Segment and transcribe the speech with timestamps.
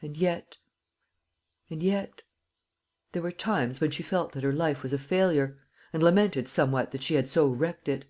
[0.00, 0.58] And yet
[1.68, 2.22] and yet
[3.10, 5.58] there were times when she felt that her life was a failure,
[5.92, 8.04] and lamented somewhat that she had so wrecked it.